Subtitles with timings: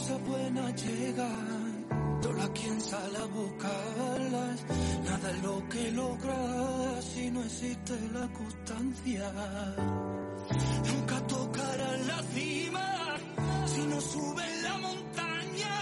[0.00, 1.86] cosas buenas llegan,
[2.22, 4.64] toda quien sale a buscarlas,
[5.04, 9.32] nada es lo que logra si no existe la constancia.
[10.88, 13.16] Nunca tocarás la cima
[13.66, 15.76] si no subes la montaña,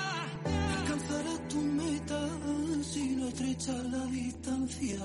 [0.78, 2.20] alcanzarás tu meta
[2.82, 4.98] si no estrechas la distancia.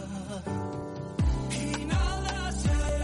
[1.61, 3.02] Y nada será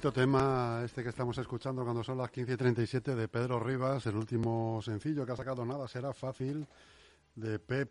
[0.00, 4.06] Bonito tema este que estamos escuchando cuando son las 15 y 37 de Pedro Rivas,
[4.06, 6.66] el último sencillo que ha sacado nada será fácil
[7.36, 7.86] de P.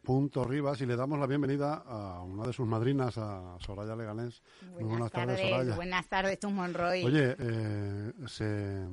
[0.46, 4.42] Rivas y le damos la bienvenida a una de sus madrinas, a Soraya Leganés.
[4.74, 5.76] Muy Buenas, tardes, Soraya.
[5.76, 7.04] buenas tardes, tú Monroy.
[7.04, 8.86] Oye, eh, se,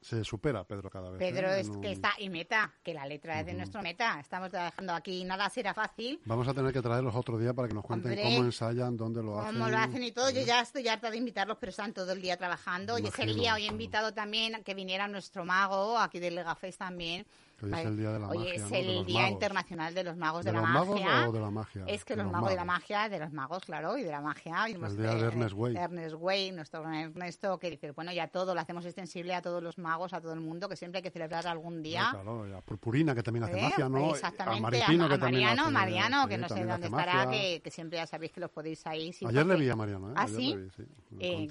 [0.00, 1.18] se supera Pedro cada vez.
[1.18, 1.60] Pedro ¿eh?
[1.60, 4.20] es En que un- está y meta, que la letra es de nuestro meta.
[4.20, 6.20] Estamos trabajando aquí, nada será fácil.
[6.26, 9.22] Vamos a tener que traerlos otro día para que nos cuenten Hombre, cómo ensayan, dónde
[9.22, 9.54] lo hacen.
[9.54, 12.20] Como lo hacen y todo, yo ya estoy harta de invitarlos, pero están todo el
[12.20, 12.94] día trabajando.
[12.94, 13.74] Hoy es el Imagino, día, hoy he claro.
[13.74, 17.24] invitado también que viniera nuestro mago, aquí del Legafest también.
[17.64, 18.68] Hoy es el día de la Hoy magia, es ¿no?
[18.68, 19.32] De el los Día magos.
[19.32, 21.28] Internacional de los Magos ¿De de, los la magos Magia.
[21.28, 21.84] o de la magia?
[21.86, 22.80] Es que los, los magos de la magos.
[22.82, 24.68] magia, de los magos, claro, y de la magia.
[24.68, 25.76] Y hemos- El día de Ernest Way.
[25.76, 29.78] Ernest Way, nuestro Ernesto, que dice, bueno, ya todo lo hacemos extensible a todos los
[29.78, 32.08] magos, a todo el mundo, que siempre hay que celebrar algún día.
[32.12, 33.62] Claro, Purpurina, que también hace ¿Eh?
[33.62, 34.10] magia, ¿no?
[34.10, 37.30] Exactamente, A Maripino, a, que a Mariano, hace- Mariano, sí, que no sé dónde estará,
[37.30, 39.12] que, que siempre ya sabéis que los podéis ahí.
[39.12, 40.14] sí, Ayer le vi a Mariano, ¿eh?
[40.16, 40.54] ¿Ah, Ayer sí?
[40.54, 40.84] le vi,
[41.20, 41.48] Eh,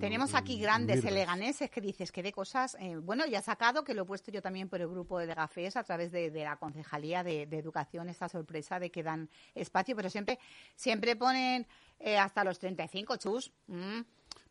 [0.00, 2.76] Tenemos aquí grandes eleganeses que dices que de cosas.
[2.80, 5.26] eh, bueno, ya ha sacado, que lo he puesto yo también por el grupo de
[5.26, 9.28] Legafes a través de, de la Concejalía de, de Educación, esta sorpresa de que dan
[9.54, 10.38] espacio, pero siempre
[10.74, 11.66] siempre ponen
[12.00, 13.52] eh, hasta los 35, chus.
[13.66, 14.00] Mm.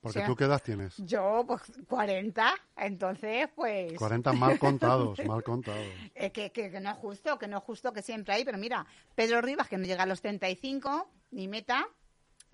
[0.01, 0.95] Porque tú qué edad tienes?
[0.97, 3.93] Yo, pues 40, entonces, pues.
[3.93, 5.85] 40 mal contados, mal contados.
[6.13, 8.57] Eh, que, que- que no es justo, que no es justo que siempre hay, pero
[8.57, 8.85] mira,
[9.15, 11.87] Pedro Rivas, que no llega a los 35, ni Meta,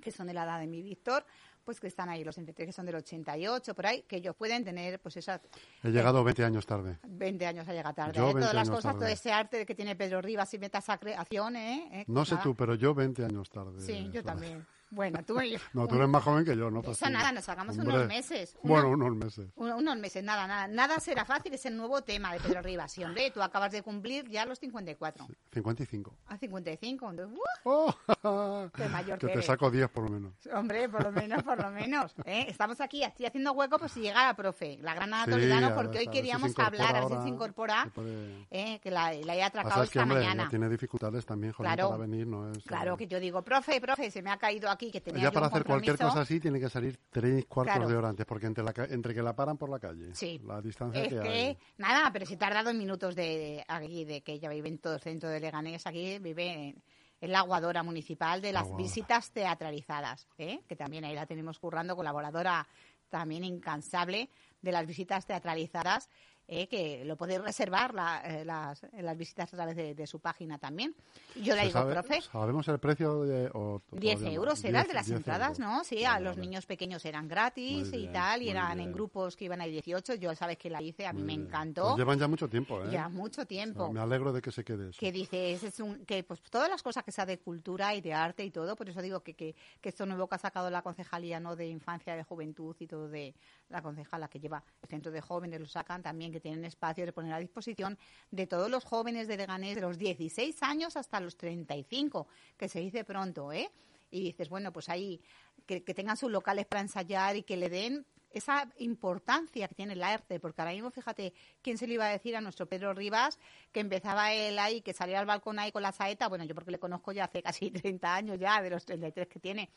[0.01, 1.25] que son de la edad de mi Víctor,
[1.69, 4.63] pues que están ahí los 33, que son del 88, por ahí, que ellos pueden
[4.63, 5.39] tener, pues esas
[5.83, 6.97] He llegado 20 años tarde.
[7.07, 8.13] 20 años a llegar tarde.
[8.15, 8.33] Yo ¿eh?
[8.33, 8.97] 20 Todas las cosas, tarde.
[8.97, 11.87] todo ese arte que tiene Pedro Rivas y Meta esa creación, ¿eh?
[11.93, 12.05] ¿eh?
[12.07, 12.43] No sé Nada.
[12.43, 13.79] tú, pero yo 20 años tarde.
[13.81, 14.65] Sí, yo también.
[14.91, 15.59] Bueno, tú y yo.
[15.73, 16.79] No, tú eres más joven que yo, ¿no?
[16.79, 17.13] Eso fastidies.
[17.13, 17.95] nada, nos sacamos Hombre.
[17.95, 18.57] unos meses.
[18.63, 19.51] Bueno, Uno- unos meses.
[19.55, 20.67] Un- Unos meses, nada, nada.
[20.67, 22.97] Nada será fácil, es el nuevo tema de Pedro Rivas.
[22.97, 25.27] Y hombre, tú acabas de cumplir ya los 54.
[25.53, 26.15] 55.
[26.27, 27.09] A 55.
[27.09, 27.91] Entonces, ¡uh!
[28.23, 28.69] ¡Oh!
[28.75, 29.45] Qué mayor que que te eres.
[29.45, 30.33] saco 10 por lo menos.
[30.53, 32.13] Hombre, por lo menos, por lo menos.
[32.25, 32.45] ¿eh?
[32.49, 35.31] Estamos aquí, estoy haciendo hueco por si llega la profe, la gran Ana Sí,
[35.75, 38.47] porque hoy si queríamos se incorpora hablar, a ver si ahora, se incorpora, que puede-
[38.51, 38.79] ¿eh?
[38.81, 40.49] que la, la he atracado Pasa es que, esta hombre, mañana.
[40.49, 41.89] tiene dificultades también, joder, Claro.
[41.89, 42.63] para venir, no es...
[42.63, 45.29] Claro, eh, que yo digo, profe, profe, se me ha caído aquí, que tenía Ella
[45.29, 47.89] yo para un hacer cualquier cosa así tiene que salir tres cuartos Claro.
[47.89, 50.39] de hora antes, porque entre, la, entre que la paran por la calle, Sí.
[50.45, 51.57] la distancia Es que, que, hay...
[51.77, 54.95] nada, pero si tarda dos minutos de, de aquí, de que ella vive en todo
[54.95, 56.83] el centro de Leganés, aquí vive en,
[57.21, 60.61] en la aguadora municipal de las visitas teatralizadas, ¿eh?
[60.67, 62.67] que también ahí la tenemos currando, colaboradora
[63.09, 64.29] también incansable
[64.61, 66.09] de las visitas teatralizadas,
[66.49, 66.67] ¿eh?
[66.67, 70.57] que lo podéis reservar la- eh, las, las visitas a través de, de su página
[70.57, 70.95] también.
[71.35, 73.49] Yo le ¿Se digo, sabe- profe, ¿Sabemos el precio de...?
[73.53, 74.35] o 10 todavía no?
[74.35, 75.73] euros era el 10 de las 10 entradas, euros.
[75.77, 75.83] ¿no?
[75.83, 76.47] Sí, Vale, a los vale.
[76.47, 80.15] niños pequeños eran gratis y tal, y eran en grupos que iban a 18.
[80.15, 81.47] Yo sabes que la hice, a mí Muy me bien.
[81.47, 81.83] encantó.
[81.83, 82.89] Pues llevan ya mucho tiempo, ¿eh?
[82.91, 83.91] Ya mucho O sea, tiempo.
[83.91, 84.99] me alegro de que se quede eso.
[84.99, 88.13] Que dices, es un, que pues todas las cosas que sea de cultura y de
[88.13, 90.81] arte y todo, por eso digo que, que, que esto nuevo que ha sacado la
[90.81, 93.33] concejalía no de infancia, de juventud y todo de
[93.69, 97.13] la concejala que lleva el centro de jóvenes, lo sacan también, que tienen espacio de
[97.13, 97.97] poner a disposición
[98.31, 102.27] de todos los jóvenes de Leganés de los 16 años hasta los 35,
[102.57, 103.69] que se dice pronto, ¿eh?
[104.11, 105.21] Y dices, bueno, pues ahí,
[105.65, 109.93] que, que tengan sus locales para ensayar y que le den esa importancia que tiene
[109.93, 112.93] el arte, porque ahora mismo, fíjate, ¿quién se le iba a decir a nuestro Pedro
[112.93, 113.39] Rivas
[113.71, 116.27] que empezaba él ahí, que salía al balcón ahí con la saeta?
[116.27, 119.39] Bueno, yo porque le conozco ya hace casi 30 años ya, de los 33 que
[119.39, 119.69] tiene,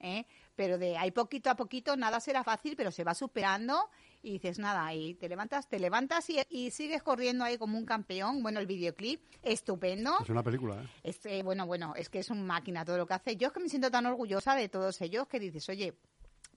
[0.00, 0.26] ¿eh?
[0.54, 3.88] pero de ahí poquito a poquito nada será fácil, pero se va superando
[4.22, 7.86] y dices nada, y te levantas, te levantas y, y sigues corriendo ahí como un
[7.86, 8.42] campeón.
[8.42, 10.16] Bueno, el videoclip, estupendo.
[10.20, 10.88] Es una película, ¿eh?
[11.04, 13.36] Este, bueno, bueno, es que es un máquina todo lo que hace.
[13.36, 15.94] Yo es que me siento tan orgullosa de todos ellos que dices, oye,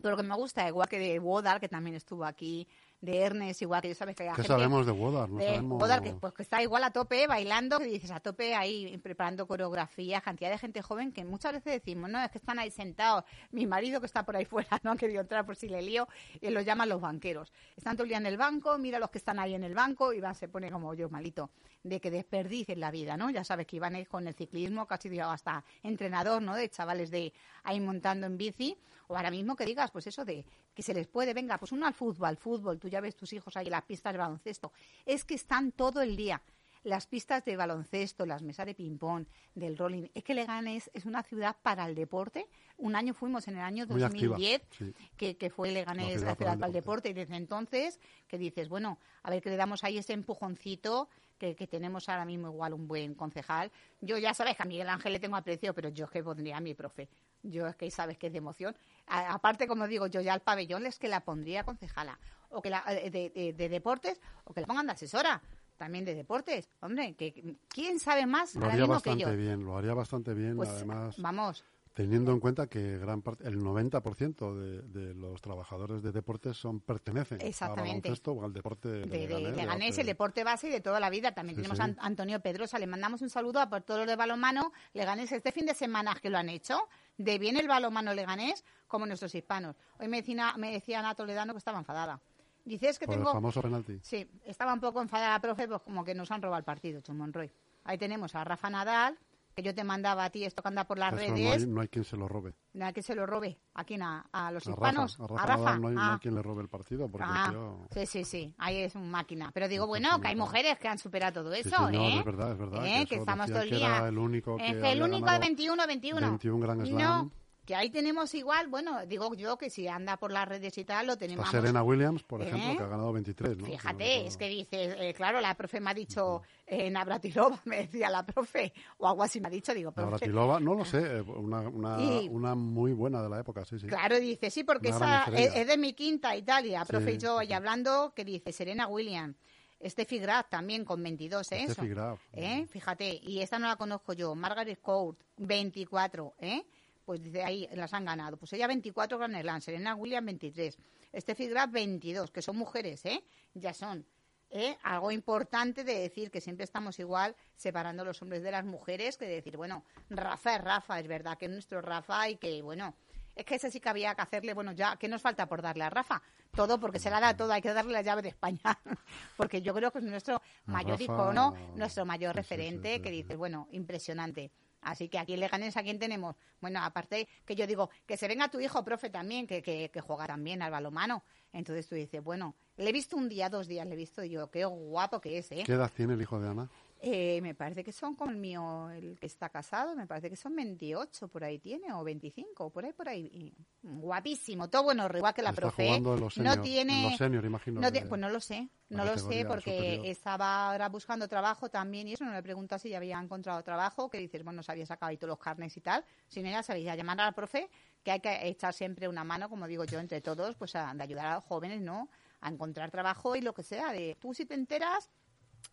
[0.01, 2.67] todo lo que me gusta, igual que de Wodar, que también estuvo aquí
[3.01, 5.27] de Ernest, igual que ya sabes que hay ¿Qué gente sabemos de Wodar?
[5.29, 6.01] No de sabemos...
[6.01, 10.21] Que, pues, que está igual a tope bailando, que dices a tope ahí preparando coreografías,
[10.21, 13.23] cantidad de gente joven que muchas veces decimos, no, es que están ahí sentados.
[13.51, 16.07] Mi marido que está por ahí fuera no ha querido entrar por si le lío,
[16.39, 17.51] y los llaman los banqueros.
[17.75, 20.13] Están todo el día en el banco, mira los que están ahí en el banco
[20.13, 21.49] y va, se pone como yo malito,
[21.83, 23.29] de que desperdicen la vida, ¿no?
[23.29, 26.55] Ya sabes que iban ahí con el ciclismo, casi digo, hasta entrenador, ¿no?
[26.55, 27.33] De chavales de
[27.63, 31.07] ahí montando en bici, o ahora mismo que digas, pues eso de que se les
[31.07, 33.71] puede, venga, pues uno al fútbol, al fútbol, tú ya ves tus hijos ahí en
[33.71, 34.71] las pistas de baloncesto.
[35.05, 36.41] Es que están todo el día.
[36.83, 40.07] Las pistas de baloncesto, las mesas de ping-pong, del rolling.
[40.15, 42.47] Es que Leganés es una ciudad para el deporte.
[42.77, 44.93] Un año fuimos en el año Muy activa, 2010, sí.
[45.15, 47.09] que, que fue La Leganés ciudad la ciudad el para el deporte.
[47.09, 51.07] Y desde entonces, que dices, bueno, a ver que le damos ahí ese empujoncito
[51.37, 53.71] que, que tenemos ahora mismo igual un buen concejal.
[53.99, 56.57] Yo ya sabes que a Miguel Ángel le tengo aprecio, pero yo es que pondría
[56.57, 57.09] a mi profe.
[57.43, 58.75] Yo es que sabes que es de emoción.
[59.07, 62.17] A- aparte, como digo, yo ya al pabellón es que la pondría concejala.
[62.49, 65.41] O que la, eh, de, de- de deportes, o que la pongan de asesora.
[65.81, 66.69] También de deportes.
[66.81, 69.35] Hombre, que ¿quién sabe más Lo haría que bastante yo?
[69.35, 73.57] bien, lo haría bastante bien, Pues además, vamos, teniendo en cuenta que gran parte, el
[73.59, 77.81] 90% de, de los trabajadores de deportes son pertenecen Exactamente.
[77.95, 80.99] al baloncesto o al deporte de, de, de, Leganés, el deporte base y de toda
[80.99, 81.33] la vida.
[81.33, 81.81] También Sí, tenemos sí.
[81.81, 82.77] a An- Antonio Pedrosa.
[82.77, 86.13] Le mandamos un saludo a por todos los de balonmano Leganés este fin de semana
[86.21, 86.77] que lo han hecho.
[87.17, 89.75] De bien el balonmano Leganés como nuestros hispanos.
[89.99, 92.21] Hoy me decía, me decía Ana Toledano que estaba enfadada.
[92.65, 93.33] Dice, es que por el tengo...
[93.33, 93.99] famoso penalti.
[94.03, 97.51] Sí, estaba un poco enfadada, profe, pues como que nos han robado el partido, Monroy.
[97.83, 99.17] Ahí tenemos a Rafa Nadal,
[99.55, 101.63] que yo te mandaba a ti esto que anda por las Eso no redes.
[101.63, 102.53] hay, no hay quien se lo robe.
[102.79, 103.59] ¿A quién se lo robe?
[103.73, 104.01] ¿A quién?
[104.01, 105.17] ¿A, a los A hispanos?
[105.17, 106.19] Rafa, a Rafa, no hay, no hay Ah.
[106.21, 109.09] quien le robe el partido porque el Ah, tío- sí, sí, sí, ahí es un
[109.11, 109.51] máquina.
[109.53, 112.19] Pero digo, bueno, sí, que hay mujeres que han superado todo Sí, eso, señor, ¿eh?
[112.19, 112.99] es verdad, es verdad, ¿Eh?
[113.01, 113.97] que Que, estamos todo el que día.
[113.97, 116.27] era el único que Es que el único de ganado 21, 21.
[116.29, 117.31] 21 Grand No, Slam.
[117.65, 121.05] Que ahí tenemos igual, bueno, digo yo que si anda por las redes y tal,
[121.07, 121.45] lo tenemos.
[121.45, 122.47] Está Serena Williams, por ¿Eh?
[122.47, 123.65] ejemplo, que ha ganado 23, ¿no?
[123.65, 127.77] Fíjate, No, es que dices, eh, claro, la profe me ha dicho, eh, Navratilova, me
[127.83, 131.17] decía la profe, o algo así me ha dicho, digo, profe, Navratilova, no lo sé,
[131.17, 133.85] eh, una, una, Y- una muy buena de la época, sí, sí.
[133.87, 137.53] Claro, dice, sí, porque esa es, de mi quinta Italia, profe Sí, y yo, y
[137.53, 139.37] hablando, que dice Serena Williams,
[139.83, 141.63] Steffi Graf también con 22, ¿eh?
[141.65, 141.95] Steffi Eso.
[141.95, 142.19] Graf.
[142.33, 142.67] ¿Eh?
[142.69, 146.63] Fíjate, y esta no la conozco yo, Margaret Court, 24, ¿eh?
[147.05, 148.37] Pues dice ahí, las han ganado.
[148.37, 150.77] Pues ella 24 Grand Slam, Serena Williams 23,
[151.15, 153.23] Steffi Graf 22, que son mujeres, ¿eh?
[153.53, 154.05] Ya son.
[154.51, 154.77] ¿eh?
[154.83, 159.25] Algo importante de decir que siempre estamos igual separando los hombres de las mujeres, que
[159.25, 162.95] de decir, bueno, Rafa es Rafa, es verdad que es nuestro Rafa y que, bueno,
[163.35, 165.85] es que ese sí que había que hacerle, bueno, ya, ¿qué nos falta por darle
[165.85, 166.21] a Rafa?
[166.53, 168.59] Todo, porque se la da todo, hay que darle la llave de España,
[169.37, 172.95] porque yo creo que es nuestro mayor Rafa, icono, nuestro mayor sí, sí, sí, referente,
[172.95, 173.15] sí, que sí.
[173.15, 174.51] dices, bueno, impresionante.
[174.81, 176.35] Así que aquí en Leganés, ¿a quién tenemos?
[176.59, 180.01] Bueno, aparte que yo digo, que se venga tu hijo, profe, también, que, que, que
[180.01, 181.23] juega también al balomano.
[181.53, 184.29] Entonces tú dices, bueno, le he visto un día, dos días, le he visto y
[184.29, 185.63] yo, qué guapo que es, ¿eh?
[185.65, 186.69] ¿Qué edad tiene el hijo de Ana?
[187.03, 190.35] Eh, me parece que son como el mío, el que está casado, me parece que
[190.35, 193.55] son 28 por ahí tiene, o 25, por ahí, por ahí.
[193.81, 195.95] Guapísimo, todo bueno, igual que la Está profe.
[195.95, 195.99] ¿eh?
[195.99, 196.97] los senior, no tiene.
[197.05, 197.81] en los senior, imagino.
[197.81, 200.05] no te- pues no lo sé, no lo sé porque superior.
[200.05, 204.07] estaba ahora buscando trabajo también y eso no le pregunto si ya había encontrado trabajo,
[204.07, 206.05] que dices, bueno, se había sacado ahí todos los carnes y tal.
[206.27, 207.67] Si no, ya sabéis, a llamar a la profe,
[208.03, 211.01] que hay que echar siempre una mano, como digo yo, entre todos, pues a, de
[211.03, 212.09] ayudar a los jóvenes, ¿no?
[212.41, 213.91] A encontrar trabajo y lo que sea.
[213.91, 215.09] De tú si te enteras,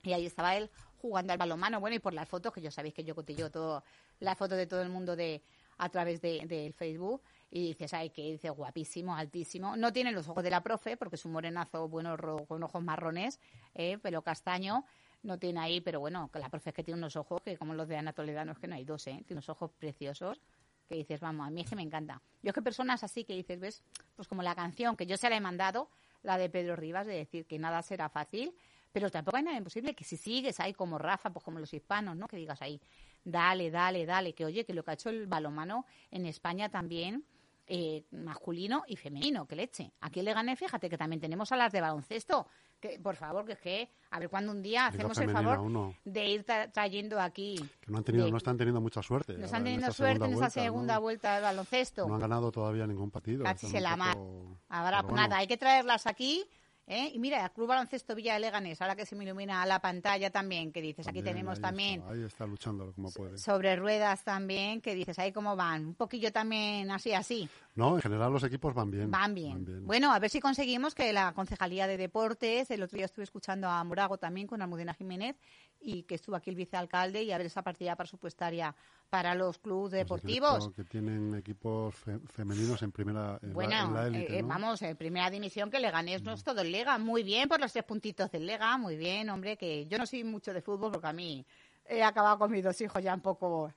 [0.03, 1.81] y ahí estaba él jugando al balonmano.
[1.81, 3.83] Bueno, y por las fotos, que yo sabéis que yo cotillo todo,
[4.21, 5.43] las fotos de todo el mundo de
[5.79, 7.23] a través de- del Facebook.
[7.51, 9.77] Y dices, ay, que dice guapísimo, altísimo.
[9.77, 12.83] No tiene los ojos de la profe, porque es un morenazo, bueno, ro- con ojos
[12.83, 13.41] marrones,
[13.75, 14.85] eh, pelo castaño.
[15.23, 17.75] No tiene ahí, pero bueno, que la profe es que tiene unos ojos que, como
[17.75, 19.23] los de Ana Toledano, es que no hay dos, ¿eh?
[19.27, 20.41] Tiene unos ojos preciosos
[20.89, 22.21] que dices, vamos, a mí es que me encanta.
[22.43, 23.83] Yo es que personas así que dices, ves,
[24.17, 25.91] pues como la canción que yo se la he mandado,
[26.23, 28.55] la de Pedro Rivas, de decir que nada será fácil,
[28.93, 32.17] pero tampoco hay nada imposible que si sigues ahí como Rafa, pues como los hispanos,
[32.17, 32.27] ¿no?
[32.27, 32.81] Que digas ahí,
[33.25, 37.25] dale, dale, dale, que oye, que lo que ha hecho el balomano en España también,
[37.71, 39.93] eh, masculino y femenino, que leche.
[40.01, 42.47] Aquí le gané, fíjate que también tenemos a las de baloncesto,
[42.81, 45.95] que por favor, que es que, a ver cuándo un día hacemos el favor uno.
[46.05, 47.57] de ir tra- trayendo aquí.
[47.81, 49.37] Que no, han tenido, de- no están teniendo mucha suerte.
[49.37, 51.01] no están en teniendo suerte en esa segunda ¿no?
[51.03, 52.07] vuelta del baloncesto.
[52.09, 53.45] No han ganado todavía ningún partido.
[53.45, 54.15] Casi se la mar.
[54.17, 56.47] poco- pues bueno, nada, hay que traerlas aquí.
[56.89, 57.11] ¿Eh?
[57.15, 60.31] Y mira, el Club Baloncesto Villa de Leganés, ahora que se me ilumina la pantalla
[60.31, 63.39] también, que dices, aquí tenemos ahí también Está, ahí está luchando como puede.
[63.39, 67.49] sobre ruedas también, que dices, ahí cómo van, un poquillo también así, así.
[67.75, 69.11] No, en general los equipos van bien.
[69.11, 69.53] Van bien.
[69.53, 69.87] Van bien.
[69.87, 73.69] Bueno, a ver si conseguimos que la Concejalía de Deportes, el otro día estuve escuchando
[73.69, 75.37] a Morago también con Almudena Jiménez
[75.81, 78.75] y que estuvo aquí el vicealcalde y a ver esa partida presupuestaria
[79.11, 80.71] para los clubes Pues deportivos.
[80.75, 84.43] que tienen equipos fe- femeninos en primera en la- Bueno, en la élite, eh, eh,
[84.43, 84.49] ¿no?
[84.49, 86.99] vamos, en primera división que Leganés no es todo el Lega.
[86.99, 90.25] Muy bien por los tres puntitos del Lega, muy bien, hombre, que yo no soy
[90.25, 91.45] mucho de fútbol porque a mí
[91.87, 93.73] he acabado con mis dos hijos ya un poco,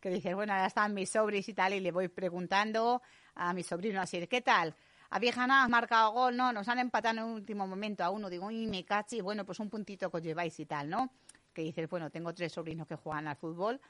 [0.00, 3.00] que dices, bueno, ya están mis sobris y tal, y le voy preguntando
[3.36, 4.74] a mi sobrino así, ¿qué tal?
[5.10, 5.64] ¿Habéis ganado?
[5.64, 6.36] ¿Has marcado gol?
[6.36, 8.28] No, nos han empatado en el último momento a uno.
[8.28, 11.10] Digo, uy, me cachi, bueno, pues un puntito que os lleváis y tal, ¿no?
[11.52, 13.80] Que dices, bueno, tengo tres sobrinos que juegan al fútbol,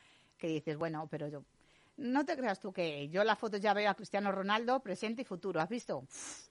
[0.44, 1.42] que dices, bueno, pero yo,
[1.96, 5.24] no te creas tú que yo la foto ya veo a Cristiano Ronaldo presente y
[5.24, 5.58] futuro.
[5.58, 6.00] ¿Has visto?
[6.00, 6.48] Uf,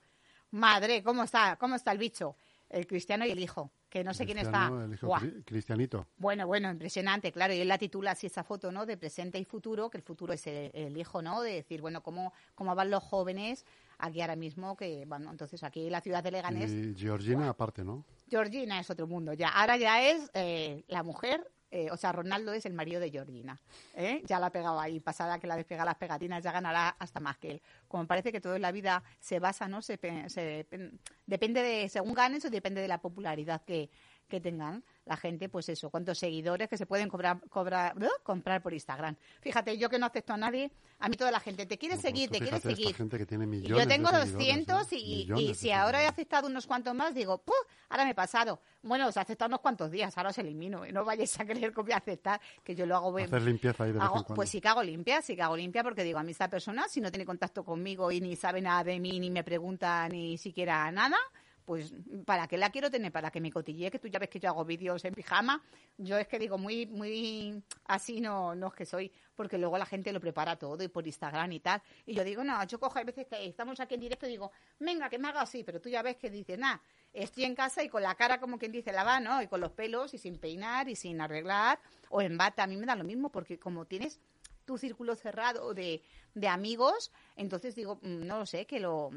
[0.50, 1.58] madre, ¿cómo está?
[1.58, 2.36] ¿Cómo está el bicho?
[2.70, 4.72] El Cristiano y el hijo, que no sé quién está.
[4.84, 5.22] El hijo Buah.
[5.46, 6.08] Cristianito.
[6.18, 7.54] Bueno, bueno, impresionante, claro.
[7.54, 8.88] Y él la titula así esa foto, ¿no?
[8.88, 11.44] De presente y futuro, que el futuro es el, el hijo, ¿no?
[11.44, 13.64] De decir, bueno, cómo, cómo van los jóvenes
[14.00, 17.84] aquí ahora mismo, que, bueno, entonces aquí en la ciudad de Leganés, Y Georgina aparte,
[17.84, 18.04] ¿no?
[18.28, 19.50] Georgina es otro mundo ya.
[19.50, 23.60] Ahora ya es eh, la mujer, eh, o sea, Ronaldo es el marido de Georgina.
[23.96, 24.22] ¿eh?
[24.26, 27.38] Ya la ha pegado ahí, pasada que la despega las pegatinas, ya ganará hasta más
[27.40, 27.62] que él.
[27.88, 29.82] Como parece que todo en la vida se basa, ¿no?
[29.82, 29.98] Se,
[30.30, 30.92] se pe-
[31.26, 33.90] depende de, según ganes o depende de la popularidad que,
[34.28, 38.08] que tengan la gente, pues eso, cuántos seguidores que se pueden cobrar, cobrar, ¿no?
[38.24, 39.16] comprar por Instagram.
[39.42, 42.02] Fíjate, yo que no acepto a nadie, a mí toda la gente te quiere No,
[42.02, 42.96] pues seguir, te quiere esta seguir.
[42.96, 44.96] gente que tiene Y millones yo tengo de seguidores, 200 ¿eh?
[44.98, 47.56] y, Millones y si ahora he aceptado unos cuantos más, digo, ¡puf!
[47.90, 48.62] Ahora me he pasado.
[48.82, 50.84] Bueno, os he aceptado unos cuantos días, ahora os elimino.
[50.92, 53.28] No vayáis a creer que voy a aceptar, que yo lo hago bien.
[53.28, 55.58] Hacer limpieza ahí de vez Hago- en pues sí que hago limpia, sí que hago
[55.58, 58.62] limpia, porque digo, a mí esta persona, si no tiene contacto conmigo y ni sabe
[58.62, 61.18] nada de mí, ni me pregunta ni siquiera nada,
[61.66, 61.94] pues
[62.26, 63.12] ¿para qué la quiero tener?
[63.12, 65.62] Para que me cotille, que tú ya ves que yo hago vídeos en pijama.
[65.98, 69.86] Yo es que digo, muy, muy así no, no es que soy, porque luego la
[69.86, 71.82] gente lo prepara todo y por Instagram y tal.
[72.06, 74.52] Y yo digo, no, yo cojo a veces que estamos aquí en directo y digo,
[74.80, 76.82] venga, que me haga así, pero tú ya ves que dices, nada,
[77.14, 79.42] estoy en casa y con la cara como quien dice la ¿no?
[79.42, 81.80] Y con los pelos y sin peinar y sin arreglar,
[82.10, 84.20] o en bata, a mí me da lo mismo, porque como tienes
[84.66, 86.02] tu círculo cerrado de,
[86.34, 89.12] de amigos, entonces digo, mm, no lo sé, que lo,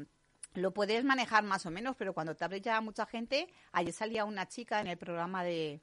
[0.57, 4.25] lo puedes manejar más o menos, pero cuando te abre ya mucha gente, ayer salía
[4.25, 5.81] una chica en el programa de,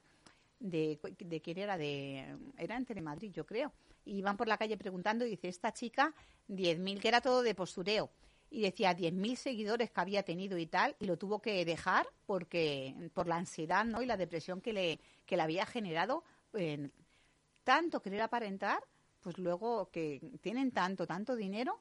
[0.59, 3.71] de, de quién era, de, era en Telemadrid, yo creo,
[4.03, 6.13] y iban por la calle preguntando y dice, esta chica,
[6.49, 8.11] 10.000, que era todo de postureo,
[8.49, 12.93] y decía 10.000 seguidores que había tenido y tal, y lo tuvo que dejar porque
[13.13, 14.01] por la ansiedad ¿no?
[14.01, 16.89] y la depresión que le, que le había generado eh,
[17.63, 18.83] tanto querer aparentar,
[19.21, 21.79] pues luego que tienen tanto, tanto dinero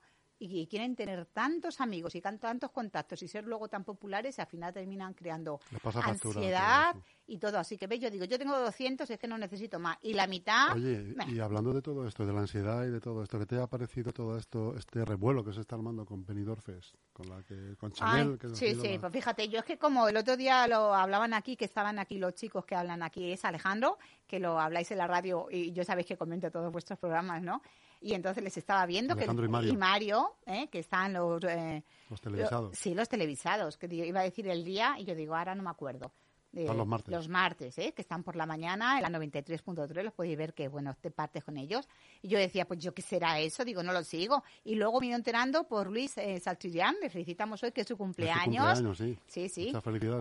[0.53, 4.47] y quieren tener tantos amigos y tantos contactos y ser luego tan populares y al
[4.47, 6.97] final terminan creando factura ansiedad
[7.27, 7.59] y todo.
[7.59, 9.97] Así que ve, yo digo, yo tengo 200, es que no necesito más.
[10.03, 10.75] Y la mitad...
[10.75, 11.31] Oye, meh.
[11.31, 13.67] y hablando de todo esto, de la ansiedad y de todo esto, ¿qué te ha
[13.67, 16.95] parecido todo esto, este revuelo que se está armando con Benidorm Fest?
[17.13, 19.79] Con, la que, con Chanel, Ay, que sí, sí, la- pues fíjate, yo es que
[19.79, 23.33] como el otro día lo hablaban aquí, que estaban aquí los chicos que hablan aquí,
[23.33, 26.99] es Alejandro, que lo habláis en la radio y yo sabéis que comento todos vuestros
[26.99, 27.63] programas, ¿no?
[28.05, 30.37] Y entonces les estaba viendo Alejandro que y Mario.
[30.45, 30.69] ¿eh?
[30.71, 31.43] que están los...
[31.45, 32.77] eh, los televisados.
[32.77, 35.71] sí, los televisados, que iba a decir el día y yo digo, ahora no me
[35.71, 36.13] acuerdo.
[36.57, 37.13] Eh, los martes.
[37.13, 37.93] Los martes, ¿eh?
[37.93, 41.43] que están por la mañana en la 93.3, los podéis ver que, bueno, te partes
[41.45, 41.89] con ellos.
[42.23, 44.43] Y yo decía, pues yo qué será eso, digo, no lo sigo.
[44.65, 47.87] Y luego me he ido enterando por Luis eh, Salchillán, le felicitamos hoy que es
[47.87, 48.81] su Es su cumpleaños.
[48.81, 49.19] cumpleaños, sí.
[49.27, 49.73] Sí, sí.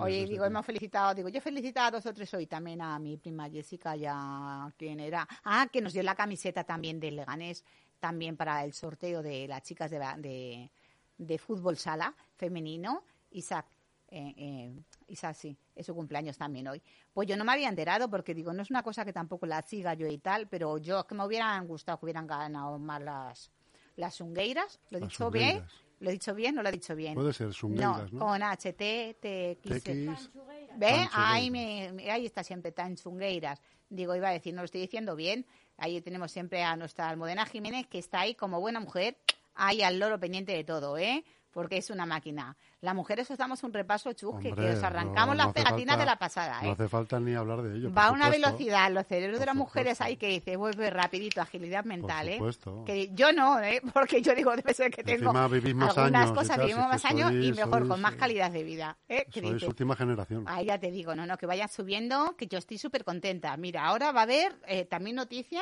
[0.06, 2.98] Sí, digo, hemos felicitado, digo, yo he felicitado a dos o tres hoy también a
[3.00, 5.28] mi prima Jessica y a quién era.
[5.44, 7.63] Ah, que nos dio la camiseta también del Leganés,
[8.00, 10.72] también para el sorteo de las chicas de, de,
[11.18, 13.04] de fútbol sala femenino.
[13.32, 13.66] Isaac,
[14.15, 14.74] eh, eh,
[15.08, 16.82] Isaac sí, es su cumpleaños también hoy.
[17.13, 19.62] Pues yo no me había enterado porque digo, no es una cosa que tampoco la
[19.63, 23.01] siga yo y tal, pero yo es que me hubieran gustado que hubieran ganado más
[23.01, 23.51] las,
[23.96, 24.79] las ungueiras.
[24.91, 25.63] ¿Lo he Las dicho bien?
[26.00, 26.55] ¿Lo he dicho bien?
[26.55, 27.15] ¿No lo he dicho bien?
[27.15, 28.20] Puede ser Sungueiras, ¿no?
[28.20, 29.84] con H, T, T, X.
[29.84, 30.29] TX,
[30.75, 31.08] ¿Ve?
[31.13, 33.62] Ahí, me, me- ahí está siempre tan chungueiras.
[33.89, 35.46] Digo, iba a decir, no lo estoy diciendo bien.
[35.77, 39.17] Ahí tenemos siempre a nuestra Almudena Jiménez, que está ahí como buena mujer,
[39.55, 41.24] ahí al loro pendiente de todo, ¿eh?
[41.54, 42.58] Porque es una máquina.
[42.82, 45.96] Las mujeres os damos un repaso chusque, Hombre, que os arrancamos no- no las pegatinas
[45.96, 46.72] falta- de la pasada, No ¿eh?
[46.72, 47.94] hace falta ni hablar de ello.
[47.94, 50.90] Va a por una velocidad, los cerebros de Por las mujeres ahí que dice, vuelve
[50.90, 52.34] rapidito, agilidad mental, ¿eh?
[52.38, 52.84] supuesto.
[52.86, 53.82] Que yo no, ¿eh?
[53.94, 57.06] Porque yo digo, debe ser que tengo Encima vivís más algunas años cosas, vivimos más
[57.06, 59.26] años y mejor, sois, con más eh, calidad de vida, ¿eh?
[59.32, 60.46] Sois dices, última generación.
[60.48, 63.56] Ahí ya te digo, no, no, que vayan subiendo, que yo estoy súper contenta.
[63.58, 65.62] Mira, ahora va a haber eh, también noticia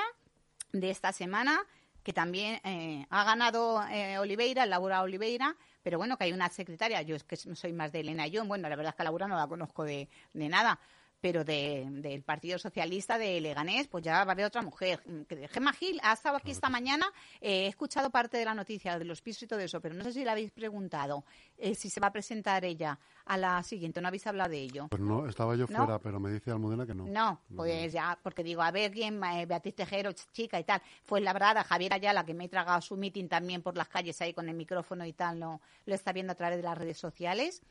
[0.72, 1.60] de esta semana
[2.04, 7.02] que también eh, ha ganado eh, Oliveira, Laura Oliveira, pero bueno, que hay una secretaria,
[7.02, 9.28] yo es que soy más de Elena John, bueno, la verdad es que a Laura
[9.28, 10.80] no la conozco de, de nada,
[11.22, 15.02] pero de- del Partido Socialista de Leganés, pues ya va a haber otra mujer.
[15.28, 17.06] Que- Gemma Gil ha estado aquí esta mañana,
[17.40, 20.04] eh, he escuchado parte de la noticia de los pisos y todo eso, pero no
[20.04, 21.24] sé si le habéis preguntado
[21.58, 24.88] eh, si se va a presentar ella a la siguiente, no habéis hablado de ello.
[24.90, 25.78] Pues no, estaba yo ¿No?
[25.78, 27.06] fuera, pero me dice Almudena que no.
[27.06, 30.82] No, pues ya, porque digo, a ver quién, eh, Beatriz Tejero, ch- chica y tal,
[31.04, 34.34] fue labrada, Javier Ayala, que me he tragado su meeting también por las calles ahí
[34.34, 37.62] con el micrófono y tal, no, lo está viendo a través de las redes sociales.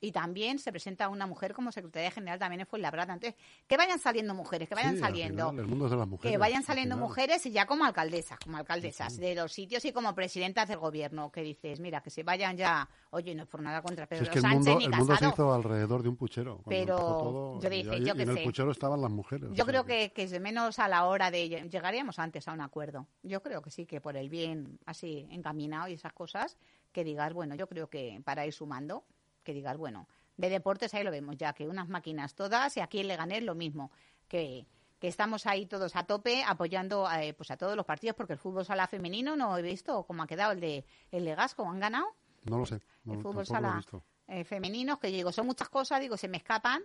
[0.00, 3.14] Y también se presenta una mujer como secretaria general también en Fuenlabrada.
[3.14, 5.50] Entonces, que vayan saliendo mujeres, que vayan Sí, saliendo.
[5.50, 6.32] final, el mundo es de las mujeres.
[6.32, 9.92] Que vayan al saliendo mujeres y ya como alcaldesas, como alcaldesas de los sitios y
[9.92, 13.60] como presidentas del gobierno, que dices, mira, que se vayan ya, oye, no es por
[13.60, 16.02] nada contra Si Pedro es que el Sánchez mundo, ni el mundo se hizo alrededor
[16.02, 16.62] de un puchero.
[16.68, 18.44] Pero todo, yo dije, yo y qué en el sé.
[18.44, 19.50] puchero estaban las mujeres.
[19.52, 21.48] Yo creo que, que es de menos a la hora de...
[21.68, 23.06] Llegaríamos antes a un acuerdo.
[23.22, 26.56] Yo creo que sí, que por el bien así encaminado y esas cosas,
[26.92, 29.04] que digas, bueno, yo creo que para ir sumando,
[29.48, 32.98] que digas, bueno, de deportes ahí lo vemos ya, que unas máquinas todas y aquí
[33.00, 33.90] en Leganés lo mismo,
[34.28, 34.66] que,
[34.98, 38.38] que estamos ahí todos a tope apoyando eh, pues a todos los partidos, porque el
[38.38, 41.80] fútbol sala femenino no he visto cómo ha quedado el de, el de Gasco, ¿han
[41.80, 42.08] ganado?
[42.44, 42.78] No lo sé.
[43.04, 44.02] No, el fútbol tampoco lo he sala visto.
[44.26, 46.82] eh, femeninos, que digo, son muchas cosas, digo, se me escapan,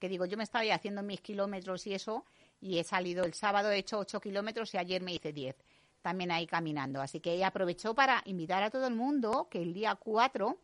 [0.00, 2.24] que digo, yo me estaba ahí haciendo mis kilómetros y eso,
[2.60, 5.54] y he salido el sábado, he hecho 8 kilómetros y ayer me hice 10,
[6.02, 7.00] también ahí caminando.
[7.00, 10.58] Así que ella aprovechó para invitar a todo el mundo que el día 4,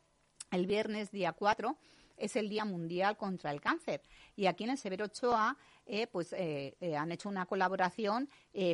[0.57, 1.77] el viernes día 4,
[2.17, 4.01] es el Día Mundial contra el Cáncer.
[4.35, 8.29] Y aquí en el Severo Ochoa, eh, pues eh, eh, han hecho una colaboración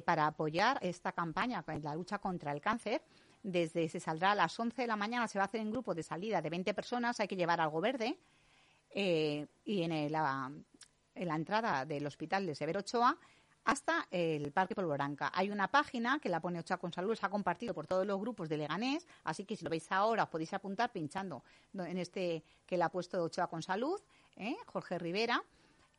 [0.04, 3.02] para apoyar esta campaña la lucha contra el cáncer.
[3.42, 5.92] Desde se saldrá a las 11 de la mañana, se va a hacer en grupo
[5.94, 8.16] de salida de 20 personas, hay que llevar algo verde.
[8.94, 10.52] y en la,
[11.14, 13.18] en la entrada del hospital de Severo Ochoa
[13.64, 15.30] hasta el Parque Polvoranca.
[15.34, 18.18] Hay una página que la pone Ochoa con Salud, se ha compartido por todos los
[18.20, 22.42] grupos de Leganés, así que si lo veis ahora os podéis apuntar pinchando en este
[22.66, 24.00] que le ha puesto Ochoa con Salud,
[24.36, 24.56] ¿eh?
[24.66, 25.42] Jorge Rivera.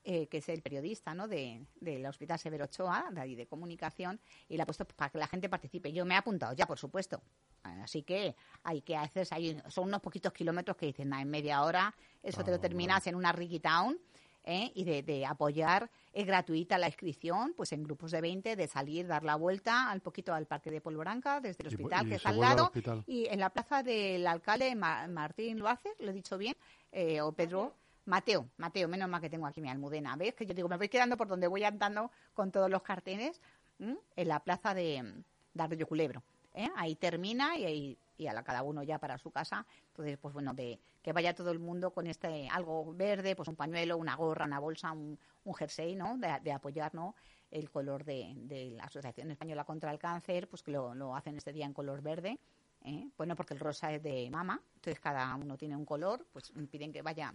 [0.05, 1.29] eh, que es el periodista ¿no?
[1.29, 5.17] de, del Hospital Severo Ochoa, de ahí de comunicación, y le ha puesto para que
[5.17, 5.93] la gente participe.
[5.93, 7.21] Yo me he apuntado ya, por supuesto.
[7.63, 11.63] Así que hay que hacer, ahí, son unos poquitos kilómetros que dicen, "Nah, en media
[11.63, 13.97] hora, eso te lo Ah, terminas en una Ricky Town,
[14.43, 14.71] ¿eh?
[14.75, 19.07] y de, de apoyar, es gratuita la inscripción, pues en grupos de 20, de salir,
[19.07, 22.29] dar la vuelta al poquito al Parque de Polvoranca, desde el hospital, y que está
[22.29, 22.71] al lado,
[23.07, 26.55] y en la plaza del alcalde Ma- Martín lo hace, lo he dicho bien,
[26.91, 27.73] eh, o Pedro.
[28.05, 30.17] Mateo, Mateo, menos mal que tengo aquí mi almudena.
[30.17, 30.33] ¿Ves?
[30.33, 33.39] Que yo digo, me voy quedando por donde voy andando con todos los carteles
[33.79, 36.21] en la plaza de, de Arroyo Culebro.
[36.53, 36.67] ¿eh?
[36.75, 39.65] Ahí termina y, ahí, y a la, cada uno ya para su casa.
[39.87, 43.55] Entonces, pues bueno, de que vaya todo el mundo con este algo verde, pues un
[43.55, 46.17] pañuelo, una gorra, una bolsa, un, un jersey, ¿no?
[46.17, 47.15] De, de apoyar, ¿no?
[47.51, 51.37] El color de, de la Asociación Española contra el Cáncer, pues que lo, lo hacen
[51.37, 52.39] este día en color verde.
[52.85, 53.09] ¿eh?
[53.17, 56.91] Bueno, porque el rosa es de mama, entonces cada uno tiene un color, pues piden
[56.91, 57.33] que vaya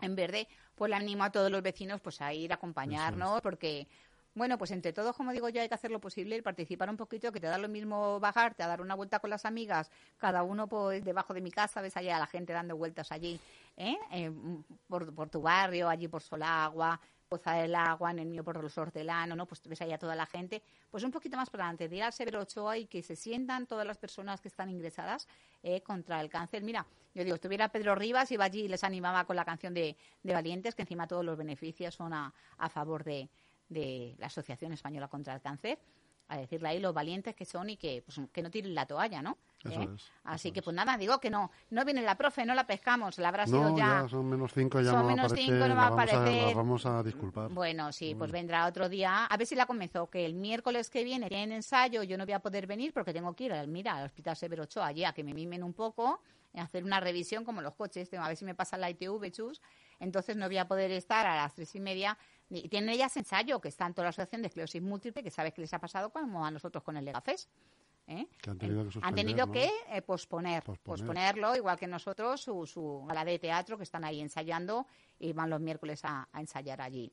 [0.00, 3.86] en verde, pues le animo a todos los vecinos pues a ir a acompañarnos, porque
[4.34, 7.30] bueno, pues entre todos, como digo yo, hay que hacer lo posible participar un poquito,
[7.30, 10.66] que te da lo mismo bajarte a dar una vuelta con las amigas, cada uno
[10.66, 13.40] pues debajo de mi casa, ves allá a la gente dando vueltas allí,
[13.76, 13.96] ¿eh?
[14.10, 14.32] Eh,
[14.88, 18.76] por, por tu barrio, allí por Solagua, Poza del Agua, en el mío por los
[18.76, 19.46] Hortelano, ¿no?
[19.46, 22.12] Pues ves allá toda la gente, pues un poquito más para adelante, de ir al
[22.12, 25.26] Severo Ochoa y que se sientan todas las personas que están ingresadas
[25.62, 26.62] eh, contra el cáncer.
[26.62, 29.96] Mira, yo digo, estuviera Pedro Rivas, iba allí y les animaba con la canción de,
[30.22, 33.28] de Valientes, que encima todos los beneficios son a, a favor de,
[33.68, 35.78] de la Asociación Española contra el Cáncer,
[36.28, 39.20] a decirle ahí los valientes que son y que, pues, que no tiren la toalla,
[39.20, 39.36] ¿no?
[39.62, 39.88] Eso ¿Eh?
[39.94, 40.64] es, Así eso que, es.
[40.64, 43.76] pues nada, digo que no, no viene la profe, no la pescamos, la habrá sido
[43.76, 44.02] ya.
[44.02, 46.48] ya son menos cinco, ya Son no menos cinco, no va a a, aparecer.
[46.48, 47.50] la vamos a disculpar.
[47.50, 49.26] Bueno, sí, pues vendrá otro día.
[49.26, 52.34] A ver si la comenzó, que el miércoles que viene tienen ensayo, yo no voy
[52.34, 55.12] a poder venir porque tengo que ir al, mira, al Hospital Severo Ochoa allí a
[55.12, 56.20] que me mimen un poco,
[56.54, 59.60] y hacer una revisión como los coches, a ver si me pasa la ITV, chus.
[59.98, 62.16] Entonces no voy a poder estar a las tres y media.
[62.50, 65.52] Y tienen ellas ensayo, que está en toda la asociación de esclerosis múltiple, que sabes
[65.54, 67.48] que les ha pasado como a nosotros con el Legafes.
[68.06, 68.26] ¿eh?
[68.40, 69.52] Que han tenido que Han suspender, tenido ¿no?
[69.52, 70.82] que eh, posponer, Posponer.
[70.84, 74.86] posponerlo, igual que nosotros, su, su gala de teatro, que están ahí ensayando
[75.18, 77.10] y van los miércoles a, a ensayar allí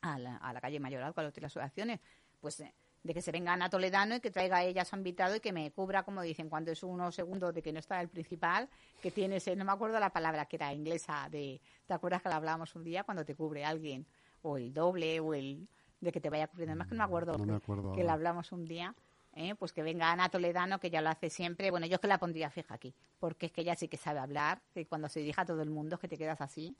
[0.00, 2.00] a la, a la calle Mayoral con las asociaciones.
[2.40, 5.36] Pues eh, de que se vengan a Toledano y que traiga a ella su invitado
[5.36, 8.08] y que me cubra, como dicen, cuando es unos segundos de que no está el
[8.08, 8.68] principal,
[9.02, 12.30] que tiene ese, no me acuerdo la palabra que era inglesa, de, ¿te acuerdas que
[12.30, 14.06] la hablábamos un día cuando te cubre alguien?
[14.46, 15.66] O el doble, o el
[16.00, 18.04] de que te vaya cubriendo, además que no me acuerdo, No me que- acuerdo que
[18.04, 18.94] la hablamos un día.
[19.36, 19.54] ¿eh?
[19.56, 21.70] Pues que venga Ana Toledano, que ya lo hace siempre.
[21.70, 24.20] Bueno, yo es que la pondría fija aquí, porque es que ella sí que sabe
[24.20, 26.76] hablar, que cuando se dirige a todo el mundo es que te quedas así,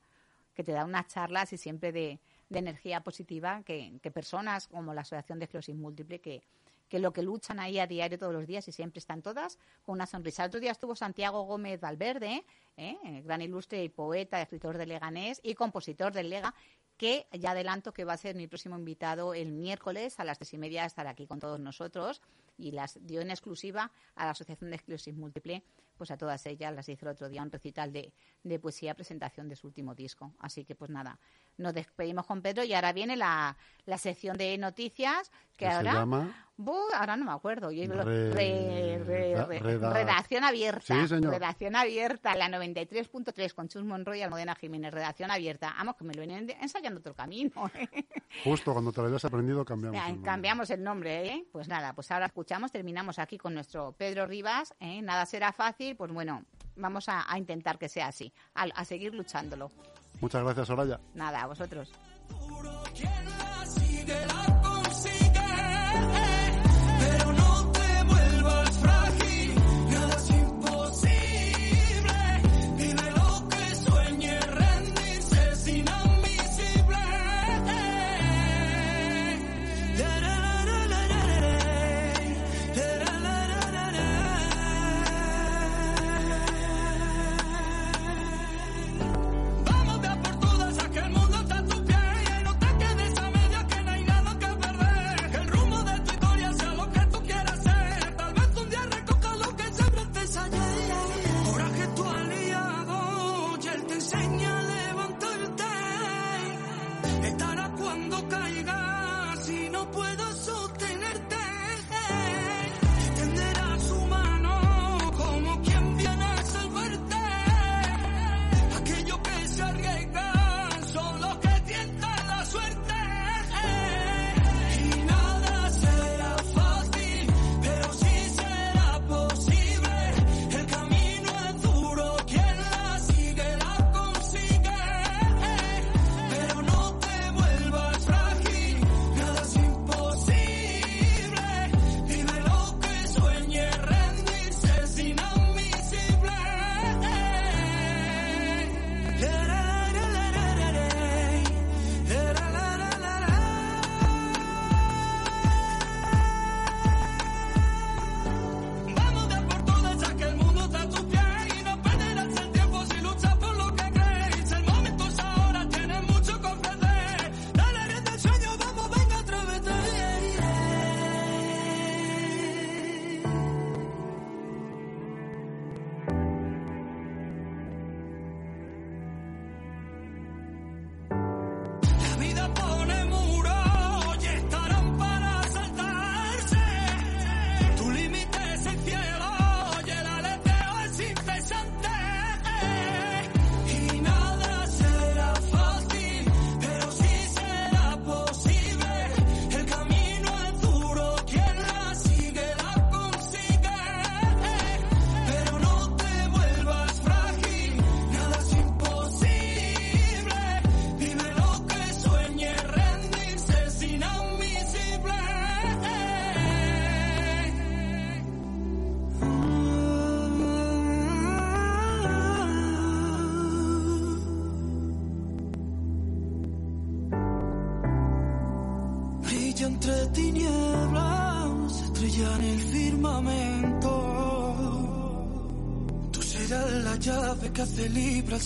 [0.54, 4.94] que te da unas charlas y siempre de, de energía positiva, que, que personas como
[4.94, 6.42] la Asociación de Esclerosis Múltiple, que,
[6.88, 9.94] que lo que luchan ahí a diario todos los días y siempre están todas con
[9.94, 10.44] una sonrisa.
[10.44, 12.44] El otro día estuvo Santiago Gómez Valverde,
[12.76, 12.96] ¿eh?
[13.24, 16.54] gran ilustre y poeta, escritor de Leganés y compositor del Lega,
[16.96, 20.52] que ya adelanto que va a ser mi próximo invitado el miércoles a las tres
[20.54, 22.22] y media estar aquí con todos nosotros
[22.56, 25.64] y las dio en exclusiva a la Asociación de Esclerosis Múltiple,
[25.96, 29.48] pues a todas ellas las hizo el otro día un recital de, de poesía presentación
[29.48, 30.32] de su último disco.
[30.38, 31.18] Así que pues nada,
[31.56, 35.72] nos despedimos con Pedro y ahora viene la, la sección de noticias que ¿Qué se
[35.72, 36.52] ahora llama?
[36.56, 37.72] Bu, ahora no me acuerdo.
[37.72, 40.82] Yo Re- re- re- da- re- reda- redacción abierta.
[41.02, 41.32] Sí, señor.
[41.32, 44.94] Redacción abierta, la 93.3 con Chus Monroy y Almudena Jiménez.
[44.94, 45.74] Redacción abierta.
[45.76, 47.50] Vamos, que me lo vienen ensayando otro camino.
[47.74, 48.06] ¿eh?
[48.44, 50.00] Justo cuando te lo hayas aprendido cambiamos.
[50.00, 50.22] Ya, el.
[50.22, 51.44] Cambiamos el nombre, ¿eh?
[51.50, 54.74] Pues nada, pues ahora escuchamos, terminamos aquí con nuestro Pedro Rivas.
[54.78, 55.02] ¿eh?
[55.02, 56.44] Nada será fácil, pues bueno,
[56.76, 59.72] vamos a, a intentar que sea así, a, a seguir luchándolo.
[60.20, 61.00] Muchas gracias, Soraya.
[61.14, 61.92] Nada, a vosotros.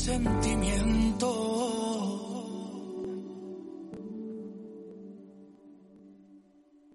[0.04, 0.12] Tú